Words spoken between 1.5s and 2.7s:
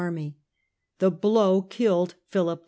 killed Philip IV.